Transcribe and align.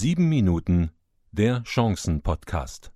Sieben 0.00 0.28
Minuten 0.28 0.92
der 1.32 1.64
Chancen-Podcast. 1.64 2.92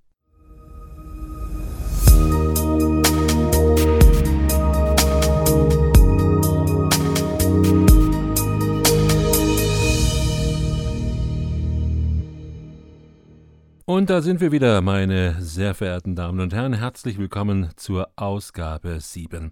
Und 13.84 14.08
da 14.08 14.22
sind 14.22 14.40
wir 14.40 14.52
wieder, 14.52 14.80
meine 14.80 15.42
sehr 15.42 15.74
verehrten 15.74 16.14
Damen 16.14 16.38
und 16.38 16.54
Herren. 16.54 16.74
Herzlich 16.74 17.18
willkommen 17.18 17.70
zur 17.74 18.12
Ausgabe 18.14 19.00
7. 19.00 19.50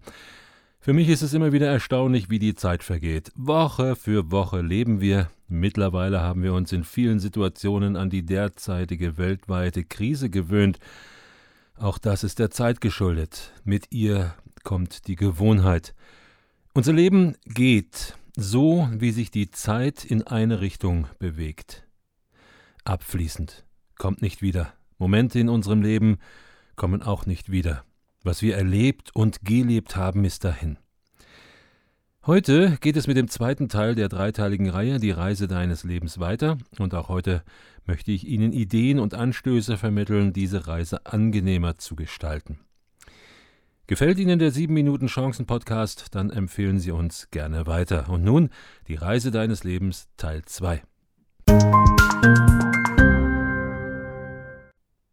Für 0.82 0.94
mich 0.94 1.10
ist 1.10 1.20
es 1.20 1.34
immer 1.34 1.52
wieder 1.52 1.66
erstaunlich, 1.66 2.30
wie 2.30 2.38
die 2.38 2.54
Zeit 2.54 2.82
vergeht. 2.82 3.32
Woche 3.34 3.96
für 3.96 4.30
Woche 4.30 4.62
leben 4.62 5.02
wir. 5.02 5.30
Mittlerweile 5.46 6.22
haben 6.22 6.42
wir 6.42 6.54
uns 6.54 6.72
in 6.72 6.84
vielen 6.84 7.20
Situationen 7.20 7.96
an 7.96 8.08
die 8.08 8.24
derzeitige 8.24 9.18
weltweite 9.18 9.84
Krise 9.84 10.30
gewöhnt. 10.30 10.78
Auch 11.74 11.98
das 11.98 12.24
ist 12.24 12.38
der 12.38 12.50
Zeit 12.50 12.80
geschuldet. 12.80 13.52
Mit 13.62 13.92
ihr 13.92 14.34
kommt 14.64 15.06
die 15.06 15.16
Gewohnheit. 15.16 15.94
Unser 16.72 16.94
Leben 16.94 17.34
geht 17.44 18.16
so, 18.34 18.88
wie 18.90 19.10
sich 19.10 19.30
die 19.30 19.50
Zeit 19.50 20.02
in 20.02 20.26
eine 20.26 20.62
Richtung 20.62 21.08
bewegt. 21.18 21.86
Abfließend, 22.84 23.66
kommt 23.98 24.22
nicht 24.22 24.40
wieder. 24.40 24.72
Momente 24.96 25.40
in 25.40 25.50
unserem 25.50 25.82
Leben 25.82 26.16
kommen 26.74 27.02
auch 27.02 27.26
nicht 27.26 27.50
wieder. 27.50 27.84
Was 28.22 28.42
wir 28.42 28.54
erlebt 28.54 29.10
und 29.14 29.44
gelebt 29.44 29.96
haben, 29.96 30.24
ist 30.24 30.44
dahin. 30.44 30.76
Heute 32.26 32.76
geht 32.82 32.98
es 32.98 33.06
mit 33.06 33.16
dem 33.16 33.28
zweiten 33.28 33.70
Teil 33.70 33.94
der 33.94 34.10
dreiteiligen 34.10 34.68
Reihe 34.68 35.00
Die 35.00 35.10
Reise 35.10 35.48
deines 35.48 35.84
Lebens 35.84 36.20
weiter 36.20 36.58
und 36.78 36.94
auch 36.94 37.08
heute 37.08 37.42
möchte 37.86 38.12
ich 38.12 38.26
Ihnen 38.26 38.52
Ideen 38.52 38.98
und 38.98 39.14
Anstöße 39.14 39.78
vermitteln, 39.78 40.34
diese 40.34 40.66
Reise 40.66 41.06
angenehmer 41.06 41.78
zu 41.78 41.96
gestalten. 41.96 42.58
Gefällt 43.86 44.18
Ihnen 44.18 44.38
der 44.38 44.50
7 44.50 44.72
Minuten 44.72 45.06
Chancen 45.06 45.46
Podcast, 45.46 46.14
dann 46.14 46.28
empfehlen 46.28 46.78
Sie 46.78 46.90
uns 46.90 47.30
gerne 47.30 47.66
weiter. 47.66 48.10
Und 48.10 48.22
nun 48.22 48.50
die 48.86 48.96
Reise 48.96 49.30
deines 49.30 49.64
Lebens 49.64 50.08
Teil 50.18 50.42
2. 50.44 50.82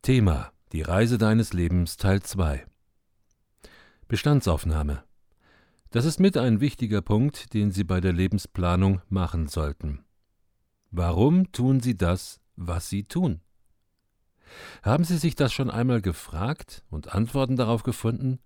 Thema 0.01 0.51
Die 0.73 0.81
Reise 0.81 1.17
deines 1.17 1.53
Lebens 1.53 1.95
Teil 1.95 2.21
2 2.21 2.65
Bestandsaufnahme. 4.07 5.03
Das 5.91 6.05
ist 6.05 6.19
mit 6.19 6.37
ein 6.37 6.61
wichtiger 6.61 7.01
Punkt, 7.01 7.53
den 7.53 7.71
Sie 7.71 7.83
bei 7.83 7.99
der 7.99 8.13
Lebensplanung 8.13 9.01
machen 9.09 9.47
sollten. 9.47 10.05
Warum 10.91 11.51
tun 11.51 11.81
Sie 11.81 11.97
das, 11.97 12.39
was 12.55 12.89
Sie 12.89 13.03
tun? 13.03 13.41
Haben 14.81 15.03
Sie 15.03 15.17
sich 15.17 15.35
das 15.35 15.51
schon 15.51 15.69
einmal 15.69 16.01
gefragt 16.01 16.83
und 16.89 17.13
Antworten 17.13 17.57
darauf 17.57 17.83
gefunden? 17.83 18.39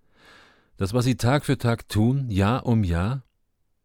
Das, 0.78 0.94
was 0.94 1.04
Sie 1.04 1.16
Tag 1.16 1.44
für 1.44 1.58
Tag 1.58 1.88
tun, 1.88 2.28
Jahr 2.28 2.66
um 2.66 2.82
Jahr? 2.82 3.22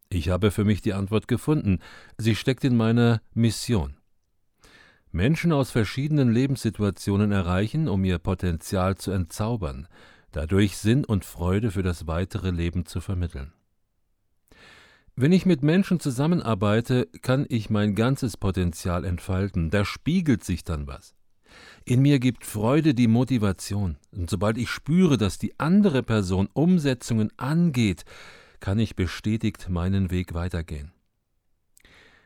Ich 0.08 0.30
habe 0.30 0.50
für 0.50 0.64
mich 0.64 0.80
die 0.80 0.94
Antwort 0.94 1.28
gefunden. 1.28 1.78
Sie 2.16 2.34
steckt 2.34 2.64
in 2.64 2.76
meiner 2.76 3.20
Mission. 3.34 3.98
Menschen 5.12 5.52
aus 5.52 5.70
verschiedenen 5.70 6.32
Lebenssituationen 6.32 7.30
erreichen, 7.30 7.88
um 7.88 8.04
ihr 8.04 8.18
Potenzial 8.18 8.96
zu 8.96 9.10
entzaubern, 9.12 9.86
dadurch 10.32 10.76
Sinn 10.76 11.04
und 11.04 11.24
Freude 11.24 11.70
für 11.70 11.82
das 11.82 12.06
weitere 12.06 12.50
Leben 12.50 12.86
zu 12.86 13.00
vermitteln. 13.00 13.52
Wenn 15.16 15.32
ich 15.32 15.46
mit 15.46 15.62
Menschen 15.62 15.98
zusammenarbeite, 15.98 17.06
kann 17.22 17.44
ich 17.48 17.70
mein 17.70 17.96
ganzes 17.96 18.36
Potenzial 18.36 19.04
entfalten, 19.04 19.68
da 19.70 19.84
spiegelt 19.84 20.44
sich 20.44 20.62
dann 20.62 20.86
was. 20.86 21.14
In 21.84 22.02
mir 22.02 22.20
gibt 22.20 22.44
Freude 22.44 22.94
die 22.94 23.08
Motivation, 23.08 23.96
und 24.12 24.30
sobald 24.30 24.58
ich 24.58 24.70
spüre, 24.70 25.16
dass 25.16 25.38
die 25.38 25.58
andere 25.58 26.02
Person 26.02 26.48
Umsetzungen 26.52 27.32
angeht, 27.36 28.04
kann 28.60 28.78
ich 28.78 28.94
bestätigt 28.94 29.68
meinen 29.68 30.10
Weg 30.10 30.34
weitergehen. 30.34 30.92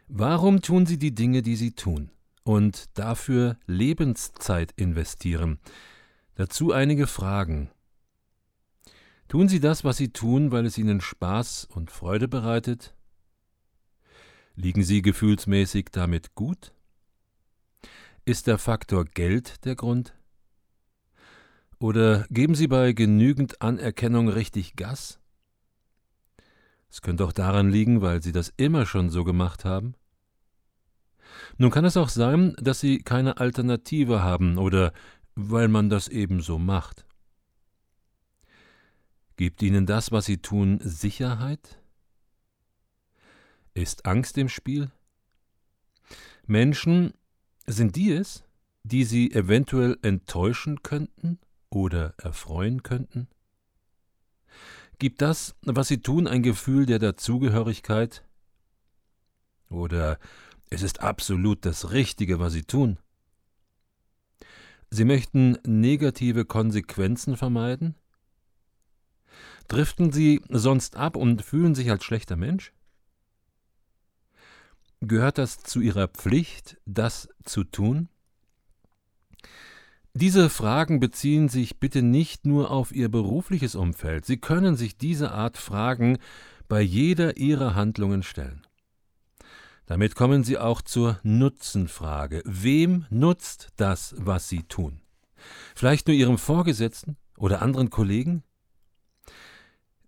Warum 0.08 0.60
tun 0.60 0.84
Sie 0.84 0.98
die 0.98 1.14
Dinge, 1.14 1.40
die 1.40 1.56
Sie 1.56 1.72
tun, 1.72 2.10
und 2.42 2.86
dafür 2.98 3.56
Lebenszeit 3.66 4.72
investieren? 4.76 5.58
Dazu 6.34 6.72
einige 6.72 7.06
Fragen, 7.06 7.70
Tun 9.32 9.48
Sie 9.48 9.60
das, 9.60 9.82
was 9.82 9.96
Sie 9.96 10.10
tun, 10.10 10.52
weil 10.52 10.66
es 10.66 10.76
Ihnen 10.76 11.00
Spaß 11.00 11.66
und 11.74 11.90
Freude 11.90 12.28
bereitet? 12.28 12.94
Liegen 14.56 14.82
Sie 14.82 15.00
gefühlsmäßig 15.00 15.86
damit 15.90 16.34
gut? 16.34 16.74
Ist 18.26 18.46
der 18.46 18.58
Faktor 18.58 19.06
Geld 19.06 19.64
der 19.64 19.74
Grund? 19.74 20.12
Oder 21.78 22.26
geben 22.28 22.54
Sie 22.54 22.66
bei 22.66 22.92
genügend 22.92 23.62
Anerkennung 23.62 24.28
richtig 24.28 24.76
Gas? 24.76 25.18
Es 26.90 27.00
könnte 27.00 27.24
auch 27.24 27.32
daran 27.32 27.70
liegen, 27.70 28.02
weil 28.02 28.22
Sie 28.22 28.32
das 28.32 28.52
immer 28.58 28.84
schon 28.84 29.08
so 29.08 29.24
gemacht 29.24 29.64
haben. 29.64 29.94
Nun 31.56 31.70
kann 31.70 31.86
es 31.86 31.96
auch 31.96 32.10
sein, 32.10 32.54
dass 32.60 32.80
Sie 32.80 32.98
keine 32.98 33.38
Alternative 33.38 34.22
haben 34.22 34.58
oder 34.58 34.92
weil 35.34 35.68
man 35.68 35.88
das 35.88 36.08
eben 36.08 36.42
so 36.42 36.58
macht. 36.58 37.06
Gibt 39.42 39.60
ihnen 39.60 39.86
das, 39.86 40.12
was 40.12 40.26
sie 40.26 40.38
tun, 40.38 40.78
Sicherheit? 40.84 41.80
Ist 43.74 44.06
Angst 44.06 44.38
im 44.38 44.48
Spiel? 44.48 44.92
Menschen, 46.46 47.12
sind 47.66 47.96
die 47.96 48.12
es, 48.12 48.44
die 48.84 49.02
sie 49.02 49.32
eventuell 49.32 49.98
enttäuschen 50.02 50.84
könnten 50.84 51.40
oder 51.70 52.14
erfreuen 52.18 52.84
könnten? 52.84 53.26
Gibt 55.00 55.20
das, 55.22 55.56
was 55.62 55.88
sie 55.88 55.98
tun, 55.98 56.28
ein 56.28 56.44
Gefühl 56.44 56.86
der 56.86 57.00
Dazugehörigkeit? 57.00 58.24
Oder 59.68 60.20
es 60.70 60.82
ist 60.82 61.00
absolut 61.00 61.66
das 61.66 61.90
Richtige, 61.90 62.38
was 62.38 62.52
sie 62.52 62.62
tun? 62.62 62.96
Sie 64.90 65.04
möchten 65.04 65.58
negative 65.66 66.44
Konsequenzen 66.44 67.36
vermeiden? 67.36 67.96
Driften 69.68 70.12
Sie 70.12 70.42
sonst 70.48 70.96
ab 70.96 71.16
und 71.16 71.42
fühlen 71.42 71.74
sich 71.74 71.90
als 71.90 72.04
schlechter 72.04 72.36
Mensch? 72.36 72.72
Gehört 75.00 75.38
das 75.38 75.62
zu 75.62 75.80
Ihrer 75.80 76.08
Pflicht, 76.08 76.78
das 76.86 77.28
zu 77.44 77.64
tun? 77.64 78.08
Diese 80.14 80.50
Fragen 80.50 81.00
beziehen 81.00 81.48
sich 81.48 81.80
bitte 81.80 82.02
nicht 82.02 82.44
nur 82.44 82.70
auf 82.70 82.92
Ihr 82.92 83.08
berufliches 83.08 83.74
Umfeld. 83.74 84.26
Sie 84.26 84.36
können 84.36 84.76
sich 84.76 84.98
diese 84.98 85.32
Art 85.32 85.56
Fragen 85.56 86.18
bei 86.68 86.82
jeder 86.82 87.36
Ihrer 87.38 87.74
Handlungen 87.74 88.22
stellen. 88.22 88.66
Damit 89.86 90.14
kommen 90.14 90.44
Sie 90.44 90.58
auch 90.58 90.82
zur 90.82 91.18
Nutzenfrage. 91.22 92.42
Wem 92.44 93.06
nutzt 93.10 93.70
das, 93.76 94.14
was 94.18 94.48
Sie 94.48 94.62
tun? 94.62 95.00
Vielleicht 95.74 96.06
nur 96.06 96.16
Ihrem 96.16 96.38
Vorgesetzten 96.38 97.16
oder 97.36 97.62
anderen 97.62 97.90
Kollegen? 97.90 98.44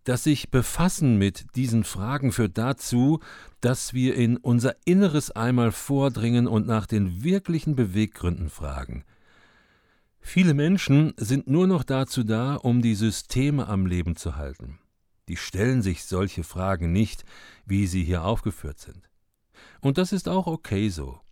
Das 0.04 0.24
sich 0.24 0.50
befassen 0.50 1.16
mit 1.16 1.46
diesen 1.56 1.82
Fragen 1.82 2.30
führt 2.30 2.58
dazu, 2.58 3.20
dass 3.62 3.94
wir 3.94 4.14
in 4.14 4.36
unser 4.36 4.76
Inneres 4.84 5.30
einmal 5.30 5.72
vordringen 5.72 6.46
und 6.46 6.66
nach 6.66 6.86
den 6.86 7.24
wirklichen 7.24 7.74
Beweggründen 7.74 8.50
fragen. 8.50 9.04
Viele 10.20 10.54
Menschen 10.54 11.14
sind 11.16 11.48
nur 11.48 11.66
noch 11.66 11.84
dazu 11.84 12.22
da, 12.22 12.56
um 12.56 12.82
die 12.82 12.94
Systeme 12.94 13.66
am 13.66 13.86
Leben 13.86 14.16
zu 14.16 14.36
halten. 14.36 14.78
Die 15.28 15.36
stellen 15.36 15.80
sich 15.80 16.04
solche 16.04 16.44
Fragen 16.44 16.92
nicht, 16.92 17.24
wie 17.64 17.86
sie 17.86 18.04
hier 18.04 18.24
aufgeführt 18.24 18.78
sind. 18.78 19.08
Und 19.80 19.96
das 19.96 20.12
ist 20.12 20.28
auch 20.28 20.46
okay 20.46 20.90
so. 20.90 21.23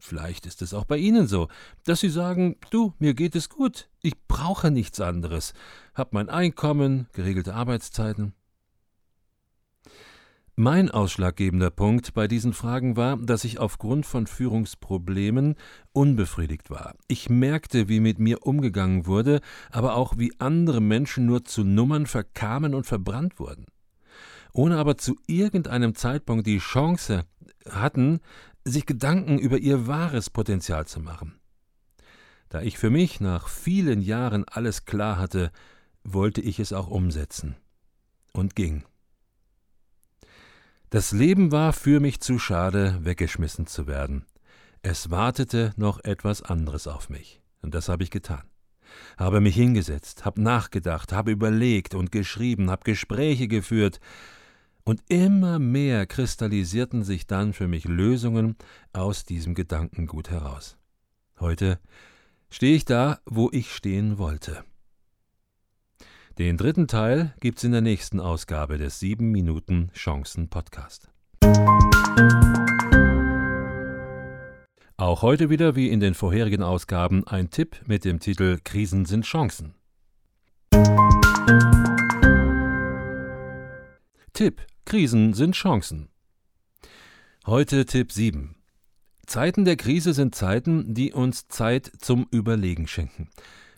Vielleicht 0.00 0.46
ist 0.46 0.62
es 0.62 0.74
auch 0.74 0.86
bei 0.86 0.96
Ihnen 0.96 1.26
so, 1.26 1.48
dass 1.84 2.00
Sie 2.00 2.08
sagen, 2.08 2.56
du, 2.70 2.94
mir 2.98 3.14
geht 3.14 3.36
es 3.36 3.50
gut, 3.50 3.88
ich 4.00 4.14
brauche 4.26 4.70
nichts 4.70 5.00
anderes, 5.00 5.52
hab 5.94 6.12
mein 6.14 6.30
Einkommen, 6.30 7.06
geregelte 7.12 7.54
Arbeitszeiten. 7.54 8.32
Mein 10.56 10.90
ausschlaggebender 10.90 11.70
Punkt 11.70 12.12
bei 12.12 12.28
diesen 12.28 12.52
Fragen 12.52 12.96
war, 12.96 13.16
dass 13.16 13.44
ich 13.44 13.58
aufgrund 13.58 14.04
von 14.04 14.26
Führungsproblemen 14.26 15.54
unbefriedigt 15.92 16.70
war. 16.70 16.94
Ich 17.06 17.30
merkte, 17.30 17.88
wie 17.88 18.00
mit 18.00 18.18
mir 18.18 18.46
umgegangen 18.46 19.06
wurde, 19.06 19.40
aber 19.70 19.94
auch 19.96 20.18
wie 20.18 20.32
andere 20.38 20.80
Menschen 20.80 21.24
nur 21.24 21.44
zu 21.44 21.64
Nummern 21.64 22.06
verkamen 22.06 22.74
und 22.74 22.84
verbrannt 22.84 23.38
wurden. 23.38 23.66
Ohne 24.52 24.76
aber 24.76 24.98
zu 24.98 25.16
irgendeinem 25.26 25.94
Zeitpunkt 25.94 26.46
die 26.46 26.58
Chance 26.58 27.24
hatten, 27.68 28.20
sich 28.64 28.86
Gedanken 28.86 29.38
über 29.38 29.58
ihr 29.58 29.86
wahres 29.86 30.30
Potenzial 30.30 30.86
zu 30.86 31.00
machen. 31.00 31.40
Da 32.48 32.62
ich 32.62 32.78
für 32.78 32.90
mich 32.90 33.20
nach 33.20 33.48
vielen 33.48 34.02
Jahren 34.02 34.44
alles 34.44 34.84
klar 34.84 35.18
hatte, 35.18 35.52
wollte 36.02 36.40
ich 36.40 36.58
es 36.58 36.72
auch 36.72 36.88
umsetzen. 36.88 37.56
Und 38.32 38.54
ging. 38.54 38.84
Das 40.90 41.12
Leben 41.12 41.52
war 41.52 41.72
für 41.72 42.00
mich 42.00 42.20
zu 42.20 42.38
schade, 42.38 42.98
weggeschmissen 43.02 43.66
zu 43.66 43.86
werden. 43.86 44.24
Es 44.82 45.10
wartete 45.10 45.72
noch 45.76 46.02
etwas 46.04 46.42
anderes 46.42 46.86
auf 46.86 47.10
mich, 47.10 47.40
und 47.62 47.74
das 47.74 47.88
habe 47.88 48.02
ich 48.02 48.10
getan. 48.10 48.42
Habe 49.16 49.40
mich 49.40 49.54
hingesetzt, 49.54 50.24
habe 50.24 50.42
nachgedacht, 50.42 51.12
habe 51.12 51.30
überlegt 51.30 51.94
und 51.94 52.10
geschrieben, 52.10 52.70
habe 52.70 52.82
Gespräche 52.84 53.46
geführt, 53.46 54.00
und 54.84 55.02
immer 55.08 55.58
mehr 55.58 56.06
kristallisierten 56.06 57.02
sich 57.02 57.26
dann 57.26 57.52
für 57.52 57.68
mich 57.68 57.84
Lösungen 57.84 58.56
aus 58.92 59.24
diesem 59.24 59.54
Gedankengut 59.54 60.30
heraus. 60.30 60.76
Heute 61.38 61.78
stehe 62.50 62.76
ich 62.76 62.84
da, 62.84 63.20
wo 63.24 63.50
ich 63.52 63.72
stehen 63.72 64.18
wollte. 64.18 64.64
Den 66.38 66.56
dritten 66.56 66.88
Teil 66.88 67.34
gibt's 67.40 67.64
in 67.64 67.72
der 67.72 67.80
nächsten 67.80 68.20
Ausgabe 68.20 68.78
des 68.78 68.98
7 68.98 69.30
Minuten 69.30 69.90
Chancen 69.94 70.48
Podcast. 70.48 71.10
Auch 74.96 75.22
heute 75.22 75.48
wieder 75.50 75.76
wie 75.76 75.88
in 75.88 76.00
den 76.00 76.14
vorherigen 76.14 76.62
Ausgaben 76.62 77.26
ein 77.26 77.50
Tipp 77.50 77.76
mit 77.86 78.04
dem 78.04 78.20
Titel 78.20 78.58
Krisen 78.62 79.06
sind 79.06 79.24
Chancen. 79.24 79.74
Tipp 84.40 84.62
Krisen 84.86 85.34
sind 85.34 85.54
Chancen. 85.54 86.08
Heute 87.44 87.84
Tipp 87.84 88.10
7. 88.10 88.56
Zeiten 89.26 89.66
der 89.66 89.76
Krise 89.76 90.14
sind 90.14 90.34
Zeiten, 90.34 90.94
die 90.94 91.12
uns 91.12 91.48
Zeit 91.48 91.92
zum 91.98 92.26
Überlegen 92.30 92.86
schenken. 92.86 93.28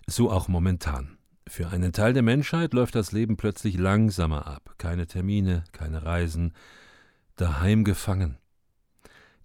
So 0.06 0.30
auch 0.30 0.46
momentan. 0.46 1.18
Für 1.48 1.70
einen 1.70 1.92
Teil 1.92 2.12
der 2.12 2.22
Menschheit 2.22 2.74
läuft 2.74 2.94
das 2.94 3.10
Leben 3.10 3.36
plötzlich 3.36 3.76
langsamer 3.76 4.46
ab. 4.46 4.76
Keine 4.78 5.08
Termine, 5.08 5.64
keine 5.72 6.04
Reisen, 6.04 6.52
daheim 7.34 7.82
gefangen. 7.82 8.38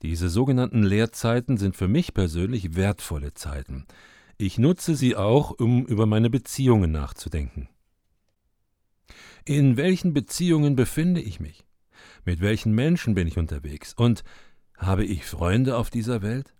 Diese 0.04 0.30
sogenannten 0.30 0.84
Leerzeiten 0.84 1.58
sind 1.58 1.76
für 1.76 1.88
mich 1.88 2.14
persönlich 2.14 2.76
wertvolle 2.76 3.34
Zeiten. 3.34 3.88
Ich 4.38 4.60
nutze 4.60 4.96
sie 4.96 5.16
auch, 5.16 5.50
um 5.50 5.84
über 5.88 6.06
meine 6.06 6.30
Beziehungen 6.30 6.92
nachzudenken. 6.92 7.70
In 9.48 9.78
welchen 9.78 10.14
Beziehungen 10.14 10.76
befinde 10.76 11.22
ich 11.22 11.40
mich? 11.40 11.66
Mit 12.26 12.42
welchen 12.42 12.76
Menschen 12.76 13.16
bin 13.16 13.30
ich 13.30 13.38
unterwegs? 13.38 13.94
Und 13.94 14.26
habe 14.76 15.06
ich 15.06 15.24
Freunde 15.24 15.78
auf 15.78 15.90
dieser 15.90 16.22
Welt? 16.22 16.54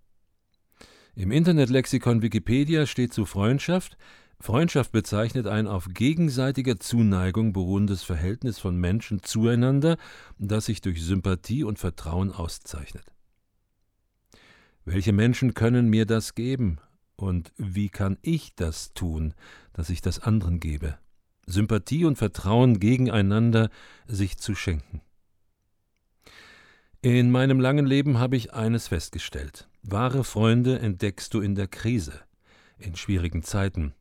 Im 1.14 1.30
Internetlexikon 1.30 2.22
Wikipedia 2.22 2.86
steht 2.86 3.12
zu 3.12 3.26
Freundschaft 3.26 3.98
Freundschaft 4.40 4.90
bezeichnet 4.90 5.46
ein 5.46 5.66
auf 5.66 5.88
gegenseitiger 5.92 6.80
Zuneigung 6.80 7.52
beruhendes 7.52 8.04
Verhältnis 8.04 8.58
von 8.58 8.74
Menschen 8.74 9.22
zueinander, 9.22 9.98
das 10.38 10.64
sich 10.64 10.80
durch 10.80 11.04
Sympathie 11.04 11.64
und 11.64 11.78
Vertrauen 11.78 12.32
auszeichnet. 12.32 13.04
Welche 14.86 15.12
Menschen 15.12 15.52
können 15.52 15.90
mir 15.90 16.06
das 16.06 16.34
geben? 16.34 16.78
Und 17.16 17.52
wie 17.58 17.90
kann 17.90 18.16
ich 18.22 18.54
das 18.54 18.94
tun, 18.94 19.34
dass 19.74 19.90
ich 19.90 20.00
das 20.00 20.20
anderen 20.20 20.58
gebe? 20.58 20.96
Sympathie 21.48 22.04
und 22.04 22.16
Vertrauen 22.16 22.78
gegeneinander 22.78 23.70
sich 24.06 24.38
zu 24.38 24.54
schenken. 24.54 25.00
In 27.00 27.30
meinem 27.30 27.60
langen 27.60 27.86
Leben 27.86 28.18
habe 28.18 28.36
ich 28.36 28.54
eines 28.54 28.88
festgestellt. 28.88 29.68
Wahre 29.82 30.24
Freunde 30.24 30.78
entdeckst 30.80 31.32
du 31.32 31.40
in 31.40 31.54
der 31.54 31.68
Krise, 31.68 32.20
in 32.76 32.96
schwierigen 32.96 33.42
Zeiten, 33.42 33.94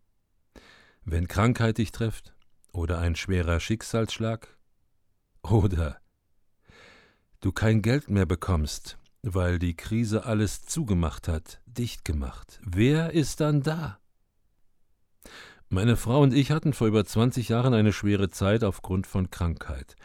wenn 1.06 1.28
Krankheit 1.28 1.78
dich 1.78 1.92
trifft 1.92 2.34
oder 2.74 3.00
ein 3.00 3.16
schwerer 3.16 3.60
Schicksalsschlag 3.60 4.58
oder 5.44 6.02
du 7.40 7.52
kein 7.52 7.82
Geld 7.82 8.10
mehr 8.10 8.26
bekommst, 8.26 8.98
weil 9.22 9.60
die 9.60 9.76
Krise 9.76 10.26
alles 10.26 10.64
zugemacht 10.64 11.28
hat, 11.28 11.62
dicht 11.66 12.04
gemacht. 12.04 12.60
Wer 12.64 13.14
ist 13.14 13.40
dann 13.40 13.62
da? 13.62 14.00
Meine 15.70 15.98
Frau 15.98 16.22
und 16.22 16.34
ich 16.34 16.52
hatten 16.52 16.72
vor 16.72 16.88
über 16.88 17.04
20 17.04 17.50
Jahren 17.50 17.74
eine 17.74 17.92
schwere 17.92 18.30
Zeit 18.30 18.64
aufgrund 18.64 19.06
von 19.06 19.30
Krankheit. 19.30 19.98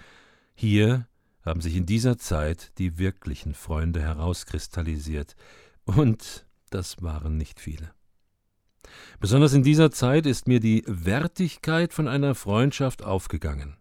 Hier 0.54 1.06
haben 1.42 1.60
sich 1.60 1.76
in 1.76 1.86
dieser 1.86 2.18
Zeit 2.18 2.72
die 2.78 2.98
wirklichen 2.98 3.54
Freunde 3.54 4.00
herauskristallisiert, 4.00 5.36
und 5.84 6.46
das 6.70 7.00
waren 7.00 7.36
nicht 7.36 7.60
viele. 7.60 7.92
Besonders 9.20 9.52
in 9.52 9.62
dieser 9.62 9.92
Zeit 9.92 10.26
ist 10.26 10.48
mir 10.48 10.58
die 10.58 10.82
Wertigkeit 10.88 11.92
von 11.92 12.08
einer 12.08 12.34
Freundschaft 12.34 13.04
aufgegangen. 13.04 13.76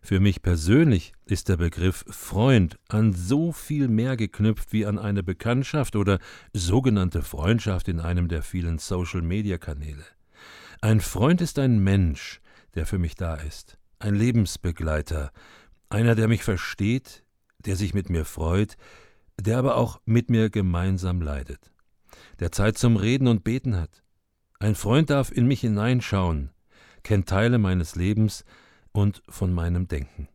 Für 0.00 0.18
mich 0.18 0.40
persönlich 0.40 1.12
ist 1.26 1.50
der 1.50 1.58
Begriff 1.58 2.06
Freund 2.08 2.78
an 2.88 3.12
so 3.12 3.52
viel 3.52 3.88
mehr 3.88 4.16
geknüpft 4.16 4.72
wie 4.72 4.86
an 4.86 4.98
eine 4.98 5.22
Bekanntschaft 5.22 5.94
oder 5.94 6.18
sogenannte 6.54 7.20
Freundschaft 7.20 7.86
in 7.88 8.00
einem 8.00 8.28
der 8.28 8.42
vielen 8.42 8.78
Social-Media-Kanäle. 8.78 10.06
Ein 10.80 11.00
Freund 11.00 11.40
ist 11.40 11.58
ein 11.58 11.78
Mensch, 11.78 12.40
der 12.74 12.86
für 12.86 12.98
mich 12.98 13.14
da 13.14 13.34
ist, 13.34 13.78
ein 13.98 14.14
Lebensbegleiter, 14.14 15.32
einer, 15.88 16.14
der 16.14 16.28
mich 16.28 16.42
versteht, 16.42 17.24
der 17.58 17.76
sich 17.76 17.94
mit 17.94 18.08
mir 18.08 18.24
freut, 18.24 18.76
der 19.38 19.58
aber 19.58 19.76
auch 19.76 20.00
mit 20.04 20.30
mir 20.30 20.50
gemeinsam 20.50 21.20
leidet 21.20 21.70
der 22.40 22.52
Zeit 22.52 22.78
zum 22.78 22.96
Reden 22.96 23.28
und 23.28 23.44
Beten 23.44 23.76
hat. 23.76 24.02
Ein 24.58 24.74
Freund 24.74 25.10
darf 25.10 25.30
in 25.30 25.46
mich 25.46 25.60
hineinschauen, 25.60 26.50
kennt 27.02 27.28
Teile 27.28 27.58
meines 27.58 27.96
Lebens 27.96 28.44
und 28.92 29.22
von 29.28 29.52
meinem 29.52 29.88
Denken. 29.88 30.28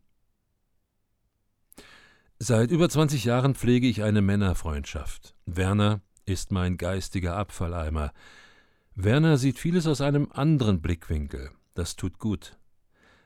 Seit 2.39 2.71
über 2.71 2.89
20 2.89 3.23
Jahren 3.25 3.55
pflege 3.55 3.87
ich 3.87 4.03
eine 4.03 4.21
Männerfreundschaft. 4.21 5.35
Werner 5.45 6.01
ist 6.25 6.51
mein 6.51 6.77
geistiger 6.77 7.35
Abfalleimer. 7.35 8.11
Werner 8.97 9.37
sieht 9.37 9.59
vieles 9.59 9.87
aus 9.87 9.99
einem 9.99 10.29
anderen 10.31 10.81
Blickwinkel. 10.81 11.51
Das 11.73 11.97
tut 11.97 12.17
gut. 12.17 12.57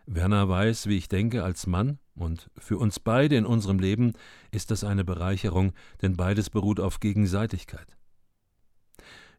Werner 0.07 0.50
weiß, 0.50 0.88
wie 0.88 0.98
ich 0.98 1.07
denke 1.07 1.44
als 1.44 1.68
Mann, 1.68 2.00
und 2.16 2.50
für 2.57 2.80
uns 2.80 3.00
beide 3.00 3.36
in 3.36 3.45
unserem 3.45 3.77
Leben 3.77 4.13
ist 4.51 4.71
das 4.71 4.83
eine 4.83 5.06
Bereicherung, 5.06 5.74
denn 6.01 6.18
beides 6.18 6.50
beruht 6.50 6.80
auf 6.80 7.00
Gegenseitigkeit. 7.00 7.95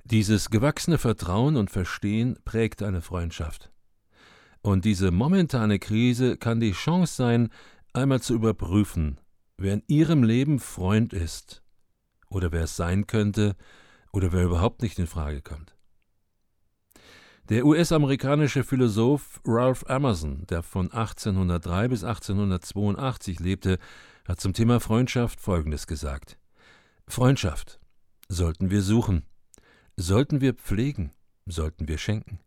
Dieses 0.04 0.50
gewachsene 0.50 0.98
Vertrauen 0.98 1.56
und 1.56 1.68
Verstehen 1.68 2.38
prägt 2.44 2.84
eine 2.84 3.02
Freundschaft. 3.02 3.72
Und 4.62 4.84
diese 4.84 5.10
momentane 5.10 5.80
Krise 5.80 6.36
kann 6.36 6.60
die 6.60 6.72
Chance 6.72 7.12
sein, 7.12 7.48
einmal 7.92 8.22
zu 8.22 8.34
überprüfen, 8.34 9.18
wer 9.58 9.74
in 9.74 9.82
Ihrem 9.88 10.22
Leben 10.22 10.60
Freund 10.60 11.12
ist 11.12 11.64
oder 12.28 12.52
wer 12.52 12.62
es 12.62 12.76
sein 12.76 13.08
könnte 13.08 13.56
oder 14.12 14.32
wer 14.32 14.44
überhaupt 14.44 14.82
nicht 14.82 14.98
in 15.00 15.08
Frage 15.08 15.42
kommt. 15.42 15.74
Der 17.50 17.66
US-amerikanische 17.66 18.62
Philosoph 18.62 19.40
Ralph 19.44 19.84
Emerson, 19.88 20.46
der 20.48 20.62
von 20.62 20.92
1803 20.92 21.88
bis 21.88 22.04
1882 22.04 23.40
lebte, 23.40 23.78
hat 24.24 24.38
zum 24.38 24.52
Thema 24.52 24.78
Freundschaft 24.78 25.40
Folgendes 25.40 25.88
gesagt. 25.88 26.38
Freundschaft 27.08 27.80
sollten 28.28 28.70
wir 28.70 28.82
suchen, 28.82 29.24
sollten 29.96 30.40
wir 30.40 30.54
pflegen, 30.54 31.10
sollten 31.44 31.88
wir 31.88 31.98
schenken. 31.98 32.38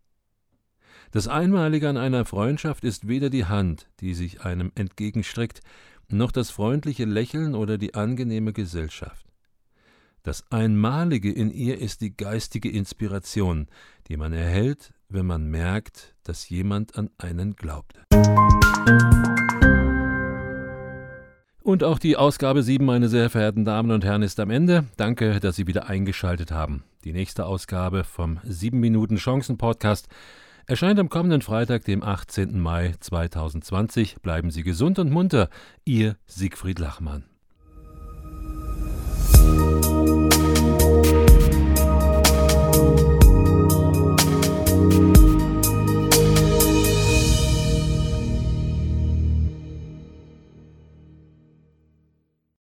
Das 1.12 1.27
Einmalige 1.27 1.89
an 1.89 1.98
einer 1.98 2.24
Freundschaft 2.24 2.86
ist 2.86 3.05
weder 3.05 3.29
die 3.29 3.43
Hand, 3.43 3.89
die 4.00 4.13
sich 4.13 4.45
einem 4.45 4.72
entgegenstreckt, 4.75 5.60
noch 6.07 6.31
das 6.31 6.50
freundliche 6.50 7.03
Lächeln 7.03 7.55
oder 7.55 7.77
die 7.77 7.93
angenehme 7.93 8.53
Gesellschaft. 8.53 9.25
Das 10.24 10.50
Einmalige 10.50 11.29
in 11.29 11.51
ihr 11.51 11.79
ist 11.79 12.00
die 12.00 12.15
geistige 12.15 12.69
Inspiration, 12.69 13.67
die 14.07 14.17
man 14.17 14.33
erhält, 14.33 14.93
wenn 15.10 15.25
man 15.25 15.45
merkt, 15.45 16.15
dass 16.24 16.50
jemand 16.50 16.98
an 16.98 17.10
einen 17.17 17.55
glaubt. 17.55 18.00
Und 21.62 21.83
auch 21.83 21.98
die 21.98 22.17
Ausgabe 22.17 22.62
7, 22.62 22.86
meine 22.86 23.07
sehr 23.07 23.29
verehrten 23.29 23.63
Damen 23.63 23.91
und 23.91 24.03
Herren, 24.03 24.22
ist 24.22 24.39
am 24.41 24.50
Ende. 24.50 24.86
Danke, 24.98 25.39
dass 25.39 25.55
Sie 25.55 25.65
wieder 25.65 25.88
eingeschaltet 25.88 26.51
haben. 26.51 26.83
Die 27.05 27.13
nächste 27.13 27.45
Ausgabe 27.45 28.03
vom 28.03 28.39
7 28.43 28.77
Minuten 28.77 29.15
Chancen 29.15 29.57
Podcast 29.57 30.10
erscheint 30.67 31.00
am 31.00 31.10
kommenden 31.10 31.41
Freitag, 31.41 31.86
dem 31.86 32.03
18. 32.03 32.60
Mai 32.60 32.95
2020. 33.00 34.17
Bleiben 34.22 34.51
Sie 34.51 34.63
gesund 34.63 35.00
und 35.00 35.10
munter. 35.10 35.50
Ihr 35.86 36.17
Siegfried 36.27 36.79
Lachmann. 36.79 37.33